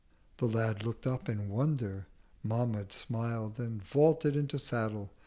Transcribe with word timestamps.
The 0.37 0.47
Lad 0.47 0.83
look'd 0.83 1.05
up 1.05 1.29
in 1.29 1.47
Wonder—Mahmud 1.47 2.91
smiled 2.91 3.59
And 3.59 3.83
vaulted 3.83 4.35
into 4.35 4.57
Saddle. 4.57 5.11